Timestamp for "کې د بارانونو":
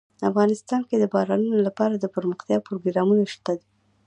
0.89-1.57